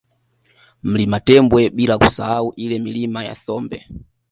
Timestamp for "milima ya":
2.79-3.35